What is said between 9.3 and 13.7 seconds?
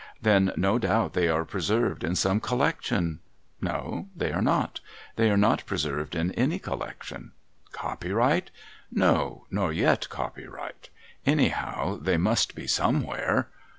nor yet copyright. Anyhow they must be somewhere